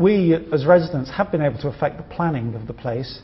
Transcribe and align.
we 0.00 0.34
as 0.50 0.64
residents 0.64 1.10
have 1.10 1.30
been 1.30 1.42
able 1.42 1.58
to 1.58 1.68
affect 1.68 1.98
the 1.98 2.14
planning 2.14 2.54
of 2.54 2.66
the 2.66 2.72
place, 2.72 3.20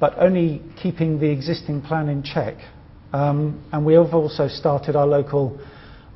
but 0.00 0.14
only 0.18 0.62
keeping 0.82 1.20
the 1.20 1.30
existing 1.30 1.82
plan 1.82 2.08
in 2.08 2.22
check. 2.22 2.56
Um, 3.12 3.62
and 3.72 3.84
we 3.84 3.94
have 3.94 4.14
also 4.14 4.48
started 4.48 4.96
our 4.96 5.06
local 5.06 5.60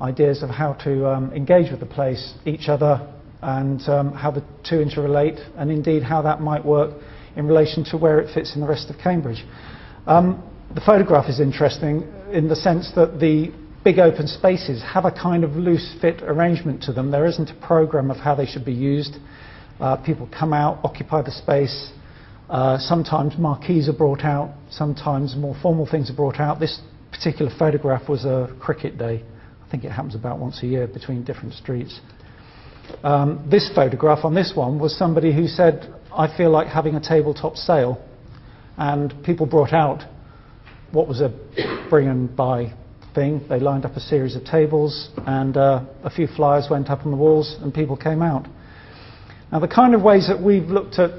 ideas 0.01 0.41
of 0.41 0.49
how 0.49 0.73
to 0.83 1.07
um, 1.07 1.31
engage 1.33 1.69
with 1.69 1.79
the 1.79 1.85
place, 1.85 2.33
each 2.45 2.69
other, 2.69 3.07
and 3.41 3.81
um, 3.87 4.11
how 4.13 4.31
the 4.31 4.41
two 4.67 4.77
interrelate, 4.77 5.39
and 5.57 5.71
indeed 5.71 6.01
how 6.01 6.23
that 6.23 6.41
might 6.41 6.65
work 6.65 6.99
in 7.35 7.47
relation 7.47 7.83
to 7.85 7.97
where 7.97 8.19
it 8.19 8.33
fits 8.33 8.55
in 8.55 8.61
the 8.61 8.67
rest 8.67 8.89
of 8.89 8.97
Cambridge. 8.97 9.45
Um, 10.07 10.43
the 10.73 10.81
photograph 10.81 11.29
is 11.29 11.39
interesting 11.39 12.11
in 12.33 12.47
the 12.47 12.55
sense 12.55 12.91
that 12.95 13.19
the 13.19 13.53
big 13.83 13.99
open 13.99 14.27
spaces 14.27 14.83
have 14.83 15.05
a 15.05 15.11
kind 15.11 15.43
of 15.43 15.51
loose 15.51 15.95
fit 16.01 16.21
arrangement 16.23 16.81
to 16.83 16.93
them. 16.93 17.11
There 17.11 17.25
isn't 17.27 17.49
a 17.49 17.65
program 17.65 18.11
of 18.11 18.17
how 18.17 18.35
they 18.35 18.45
should 18.45 18.65
be 18.65 18.73
used. 18.73 19.17
Uh, 19.79 19.95
people 19.97 20.29
come 20.37 20.53
out, 20.53 20.79
occupy 20.83 21.21
the 21.21 21.31
space. 21.31 21.91
Uh, 22.49 22.77
sometimes 22.79 23.37
marquees 23.37 23.87
are 23.87 23.93
brought 23.93 24.21
out, 24.21 24.53
sometimes 24.69 25.35
more 25.35 25.55
formal 25.61 25.85
things 25.85 26.09
are 26.09 26.15
brought 26.15 26.39
out. 26.39 26.59
This 26.59 26.81
particular 27.11 27.51
photograph 27.57 28.09
was 28.09 28.25
a 28.25 28.55
cricket 28.59 28.97
day. 28.97 29.23
I 29.65 29.71
think 29.71 29.83
it 29.83 29.91
happens 29.91 30.15
about 30.15 30.39
once 30.39 30.63
a 30.63 30.65
year 30.65 30.87
between 30.87 31.23
different 31.23 31.53
streets. 31.53 31.99
Um, 33.03 33.47
this 33.49 33.69
photograph 33.73 34.25
on 34.25 34.33
this 34.33 34.53
one 34.55 34.79
was 34.79 34.97
somebody 34.97 35.33
who 35.33 35.47
said, 35.47 35.93
I 36.11 36.35
feel 36.35 36.49
like 36.49 36.67
having 36.67 36.95
a 36.95 36.99
tabletop 36.99 37.55
sale. 37.55 38.03
And 38.77 39.13
people 39.23 39.45
brought 39.45 39.73
out 39.73 40.03
what 40.91 41.07
was 41.07 41.21
a 41.21 41.29
bring 41.89 42.07
and 42.07 42.35
buy 42.35 42.73
thing. 43.13 43.45
They 43.47 43.59
lined 43.59 43.85
up 43.85 43.95
a 43.95 43.99
series 43.99 44.35
of 44.35 44.43
tables 44.43 45.09
and 45.27 45.55
uh, 45.55 45.85
a 46.03 46.09
few 46.09 46.27
flyers 46.27 46.67
went 46.69 46.89
up 46.89 47.05
on 47.05 47.11
the 47.11 47.17
walls 47.17 47.57
and 47.61 47.73
people 47.73 47.95
came 47.95 48.21
out. 48.21 48.47
Now, 49.51 49.59
the 49.59 49.67
kind 49.67 49.95
of 49.95 50.03
ways 50.03 50.27
that 50.27 50.39
we've 50.39 50.67
looked 50.67 50.99
at 50.99 51.09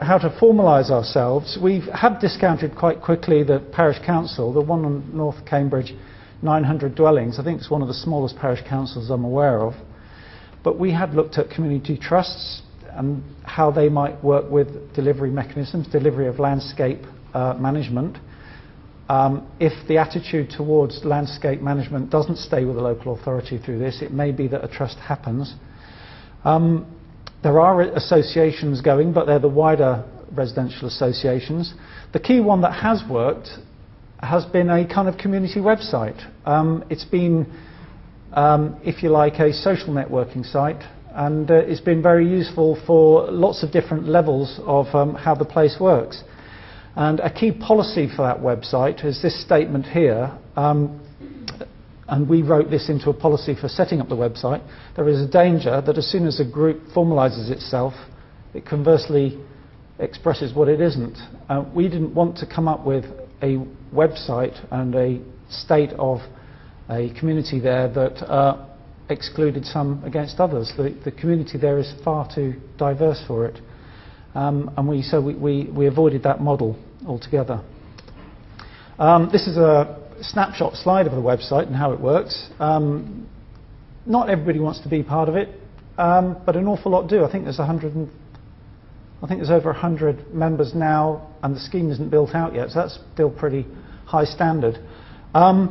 how 0.00 0.16
to 0.18 0.30
formalise 0.40 0.90
ourselves, 0.90 1.58
we 1.60 1.82
have 1.92 2.20
discounted 2.20 2.76
quite 2.76 3.02
quickly 3.02 3.42
the 3.42 3.58
parish 3.72 3.98
council, 4.06 4.52
the 4.52 4.60
one 4.60 4.84
on 4.84 5.16
North 5.16 5.44
Cambridge, 5.44 5.92
900 6.40 6.94
dwellings. 6.94 7.40
I 7.40 7.44
think 7.44 7.58
it's 7.58 7.70
one 7.70 7.82
of 7.82 7.88
the 7.88 7.94
smallest 7.94 8.36
parish 8.36 8.60
councils 8.68 9.10
I'm 9.10 9.24
aware 9.24 9.60
of. 9.60 9.74
But 10.62 10.78
we 10.78 10.92
had 10.92 11.14
looked 11.14 11.36
at 11.36 11.50
community 11.50 11.98
trusts 11.98 12.62
and 12.92 13.24
how 13.42 13.72
they 13.72 13.88
might 13.88 14.22
work 14.22 14.48
with 14.48 14.94
delivery 14.94 15.30
mechanisms, 15.30 15.88
delivery 15.88 16.28
of 16.28 16.38
landscape 16.38 17.00
uh, 17.34 17.54
management. 17.54 18.18
Um, 19.08 19.50
if 19.58 19.72
the 19.88 19.98
attitude 19.98 20.50
towards 20.50 21.04
landscape 21.04 21.60
management 21.60 22.10
doesn't 22.10 22.36
stay 22.36 22.64
with 22.64 22.76
the 22.76 22.82
local 22.82 23.18
authority 23.18 23.58
through 23.58 23.80
this, 23.80 24.00
it 24.00 24.12
may 24.12 24.30
be 24.30 24.46
that 24.46 24.64
a 24.64 24.68
trust 24.68 24.98
happens. 24.98 25.54
Um, 26.44 26.99
there 27.42 27.60
are 27.60 27.82
associations 27.82 28.80
going, 28.80 29.12
but 29.12 29.26
they're 29.26 29.38
the 29.38 29.48
wider 29.48 30.04
residential 30.32 30.88
associations. 30.88 31.74
The 32.12 32.20
key 32.20 32.40
one 32.40 32.60
that 32.62 32.72
has 32.82 33.02
worked 33.08 33.48
has 34.20 34.44
been 34.44 34.68
a 34.68 34.86
kind 34.86 35.08
of 35.08 35.16
community 35.16 35.60
website. 35.60 36.20
Um, 36.44 36.84
it's 36.90 37.04
been 37.04 37.46
um, 38.32 38.80
if 38.84 39.02
you 39.02 39.10
like, 39.10 39.34
a 39.34 39.52
social 39.52 39.88
networking 39.88 40.44
site. 40.44 40.82
And 41.12 41.50
uh, 41.50 41.54
it's 41.54 41.80
been 41.80 42.02
very 42.02 42.28
useful 42.28 42.80
for 42.86 43.30
lots 43.30 43.62
of 43.64 43.72
different 43.72 44.06
levels 44.06 44.60
of 44.64 44.86
um, 44.94 45.14
how 45.14 45.34
the 45.34 45.44
place 45.44 45.76
works. 45.80 46.22
And 46.94 47.20
a 47.20 47.32
key 47.32 47.52
policy 47.52 48.08
for 48.14 48.22
that 48.22 48.38
website 48.38 49.04
is 49.04 49.20
this 49.22 49.40
statement 49.42 49.86
here. 49.86 50.36
Um, 50.56 51.00
and 52.10 52.28
we 52.28 52.42
wrote 52.42 52.70
this 52.70 52.88
into 52.88 53.08
a 53.08 53.14
policy 53.14 53.54
for 53.58 53.68
setting 53.68 54.00
up 54.00 54.08
the 54.08 54.16
website. 54.16 54.60
There 54.96 55.08
is 55.08 55.20
a 55.20 55.28
danger 55.28 55.80
that 55.80 55.96
as 55.96 56.10
soon 56.10 56.26
as 56.26 56.40
a 56.40 56.44
group 56.44 56.82
formalizes 56.94 57.50
itself, 57.50 57.94
it 58.52 58.66
conversely 58.66 59.38
expresses 60.00 60.52
what 60.52 60.68
it 60.68 60.80
isn't. 60.80 61.16
Uh, 61.48 61.64
we 61.72 61.84
didn't 61.88 62.12
want 62.12 62.36
to 62.38 62.46
come 62.46 62.66
up 62.66 62.84
with 62.84 63.04
a 63.42 63.64
website 63.94 64.58
and 64.72 64.94
a 64.96 65.20
state 65.50 65.90
of 65.98 66.18
a 66.88 67.14
community 67.18 67.60
there 67.60 67.88
that 67.88 68.16
uh, 68.28 68.66
excluded 69.08 69.64
some 69.64 70.02
against 70.04 70.40
others. 70.40 70.72
The, 70.76 70.98
the, 71.04 71.12
community 71.12 71.58
there 71.58 71.78
is 71.78 71.92
far 72.04 72.28
too 72.34 72.54
diverse 72.76 73.22
for 73.28 73.46
it. 73.46 73.60
Um, 74.34 74.72
and 74.76 74.88
we, 74.88 75.02
so 75.02 75.20
we, 75.20 75.34
we, 75.34 75.64
we, 75.70 75.86
avoided 75.86 76.24
that 76.24 76.40
model 76.40 76.76
altogether. 77.06 77.62
Um, 78.98 79.28
this 79.32 79.46
is 79.46 79.56
a 79.56 79.99
snapshot 80.22 80.74
slide 80.74 81.06
of 81.06 81.12
the 81.12 81.20
website 81.20 81.66
and 81.66 81.76
how 81.76 81.92
it 81.92 82.00
works. 82.00 82.48
Um, 82.58 83.28
not 84.06 84.30
everybody 84.30 84.58
wants 84.58 84.80
to 84.80 84.88
be 84.88 85.02
part 85.02 85.28
of 85.28 85.36
it, 85.36 85.48
um, 85.98 86.40
but 86.46 86.56
an 86.56 86.66
awful 86.66 86.92
lot 86.92 87.08
do. 87.08 87.24
I 87.24 87.30
think 87.30 87.44
there's 87.44 87.58
100 87.58 87.94
and, 87.94 88.08
I 89.22 89.26
think 89.26 89.40
there's 89.40 89.50
over 89.50 89.70
100 89.70 90.34
members 90.34 90.74
now, 90.74 91.28
and 91.42 91.54
the 91.54 91.60
scheme 91.60 91.90
isn't 91.90 92.10
built 92.10 92.34
out 92.34 92.54
yet, 92.54 92.70
so 92.70 92.80
that's 92.80 92.98
still 93.12 93.30
pretty 93.30 93.66
high 94.06 94.24
standard. 94.24 94.78
Um, 95.34 95.70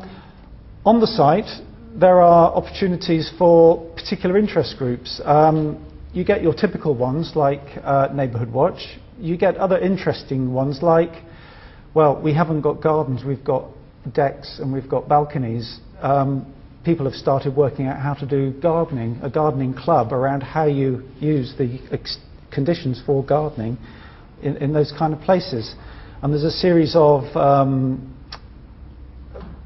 on 0.85 0.99
the 0.99 1.07
site, 1.07 1.49
there 1.95 2.21
are 2.21 2.53
opportunities 2.53 3.31
for 3.37 3.91
particular 3.95 4.37
interest 4.37 4.75
groups. 4.77 5.19
Um, 5.25 5.85
you 6.13 6.23
get 6.23 6.41
your 6.41 6.53
typical 6.53 6.95
ones 6.95 7.33
like 7.35 7.61
uh, 7.83 8.09
Neighbourhood 8.13 8.51
Watch. 8.53 8.99
You 9.19 9.35
get 9.37 9.57
other 9.57 9.77
interesting 9.77 10.53
ones 10.53 10.81
like, 10.81 11.11
well, 11.93 12.21
we 12.21 12.33
haven't 12.33 12.61
got 12.61 12.81
gardens, 12.81 13.23
we've 13.25 13.43
got 13.43 13.66
decks 14.13 14.59
and 14.59 14.71
we've 14.71 14.89
got 14.89 15.07
balconies. 15.07 15.79
Um, 16.01 16.53
people 16.83 17.05
have 17.05 17.15
started 17.15 17.55
working 17.55 17.87
out 17.87 17.99
how 17.99 18.13
to 18.13 18.25
do 18.25 18.51
gardening, 18.61 19.19
a 19.21 19.29
gardening 19.29 19.73
club 19.73 20.13
around 20.13 20.41
how 20.41 20.65
you 20.65 21.03
use 21.19 21.53
the 21.57 21.79
conditions 22.51 23.01
for 23.05 23.23
gardening 23.23 23.77
in, 24.41 24.57
in, 24.57 24.73
those 24.73 24.93
kind 24.97 25.13
of 25.13 25.19
places. 25.21 25.75
And 26.21 26.33
there's 26.33 26.43
a 26.43 26.51
series 26.51 26.95
of 26.95 27.23
um, 27.35 28.15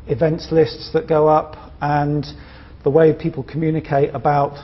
events 0.08 0.52
lists 0.52 0.92
that 0.94 1.08
go 1.08 1.28
up 1.28 1.72
and 1.82 2.26
the 2.84 2.90
way 2.90 3.14
people 3.14 3.44
communicate 3.44 4.14
about 4.14 4.58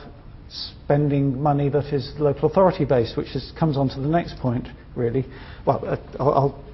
spending 0.50 1.40
money 1.40 1.68
that 1.68 1.94
is 1.94 2.12
local 2.18 2.50
authority 2.50 2.84
based, 2.84 3.16
which 3.16 3.34
is, 3.36 3.52
comes 3.58 3.76
on 3.76 3.88
to 3.88 4.00
the 4.00 4.08
next 4.08 4.36
point, 4.38 4.66
really. 4.96 5.24
Well, 5.66 5.84
uh, 5.86 5.96
I'll, 6.18 6.34
I'll, 6.34 6.64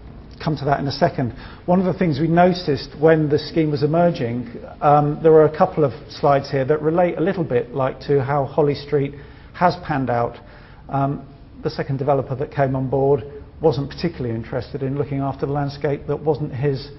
come 0.47 0.57
to 0.57 0.65
that 0.65 0.79
in 0.79 0.87
a 0.87 0.93
second. 0.93 1.33
One 1.67 1.81
of 1.81 1.93
the 1.93 1.99
things 1.99 2.21
we 2.21 2.29
noticed 2.29 2.91
when 3.01 3.29
the 3.29 3.37
scheme 3.37 3.73
was 3.73 3.83
emerging, 3.83 4.55
um, 4.81 5.19
there 5.21 5.33
are 5.33 5.47
a 5.47 5.59
couple 5.59 5.83
of 5.83 5.91
slides 6.09 6.49
here 6.53 6.65
that 6.65 6.81
relate 6.81 7.19
a 7.19 7.21
little 7.21 7.43
bit 7.43 7.75
like 7.75 7.99
to 8.03 8.23
how 8.23 8.45
Holly 8.45 8.77
Street 8.77 9.17
has 9.55 9.75
panned 9.85 10.09
out. 10.09 10.37
Um, 10.89 11.29
the 11.65 11.71
second 11.71 11.97
developer 11.97 12.37
that 12.37 12.53
came 12.53 12.77
on 12.77 12.89
board 12.89 13.25
wasn't 13.61 13.91
particularly 13.91 14.37
interested 14.37 14.85
in 14.85 14.97
looking 14.97 15.19
after 15.19 15.47
the 15.47 15.53
landscape 15.53 16.07
that 16.07 16.23
wasn't 16.23 16.55
his 16.55 16.91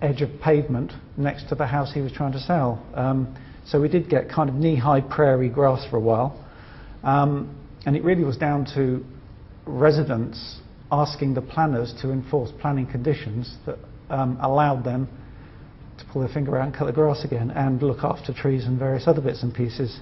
edge 0.00 0.22
of 0.22 0.30
pavement 0.40 0.92
next 1.16 1.48
to 1.48 1.56
the 1.56 1.66
house 1.66 1.92
he 1.92 2.00
was 2.00 2.12
trying 2.12 2.32
to 2.32 2.40
sell. 2.40 2.86
Um, 2.94 3.36
so 3.66 3.80
we 3.80 3.88
did 3.88 4.08
get 4.08 4.30
kind 4.30 4.48
of 4.48 4.54
knee-high 4.54 5.00
prairie 5.00 5.48
grass 5.48 5.84
for 5.90 5.96
a 5.96 6.00
while. 6.00 6.38
Um, 7.02 7.52
and 7.84 7.96
it 7.96 8.04
really 8.04 8.22
was 8.22 8.36
down 8.36 8.64
to 8.76 9.04
residents 9.66 10.60
asking 10.92 11.34
the 11.34 11.42
planners 11.42 11.94
to 12.02 12.10
enforce 12.10 12.50
planning 12.60 12.86
conditions 12.86 13.56
that 13.66 13.78
um, 14.08 14.38
allowed 14.40 14.84
them 14.84 15.08
to 15.98 16.04
pull 16.12 16.22
their 16.22 16.32
finger 16.32 16.56
out 16.58 16.66
and 16.66 16.74
cut 16.74 16.86
the 16.86 16.92
grass 16.92 17.24
again 17.24 17.50
and 17.52 17.82
look 17.82 18.02
after 18.02 18.32
trees 18.32 18.64
and 18.64 18.78
various 18.78 19.06
other 19.06 19.20
bits 19.20 19.42
and 19.42 19.54
pieces. 19.54 20.00